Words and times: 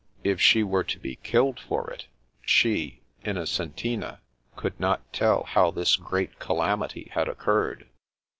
If 0.23 0.41
she 0.41 0.63
were 0.63 0.83
to 0.83 0.97
be 0.99 1.17
killed 1.17 1.59
for 1.59 1.91
it, 1.91 2.07
she— 2.41 3.03
Innocentina— 3.23 4.17
coulcj 4.57 4.79
not 4.79 5.13
tell 5.13 5.43
how 5.43 5.69
this 5.69 5.95
great 5.95 6.39
calamity 6.39 7.09
had 7.13 7.27
occurred. 7.27 7.87